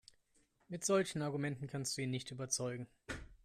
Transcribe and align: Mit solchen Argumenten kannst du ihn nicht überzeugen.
Mit 0.67 0.83
solchen 0.83 1.21
Argumenten 1.21 1.67
kannst 1.67 1.95
du 1.95 2.01
ihn 2.01 2.09
nicht 2.09 2.31
überzeugen. 2.31 2.87